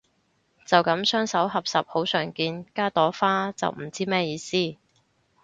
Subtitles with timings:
[0.65, 4.77] 就噉雙手合十好常見，加朵花就唔知咩意思